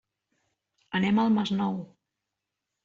Anem 1.01 1.21
al 1.25 1.31
Masnou. 1.37 1.81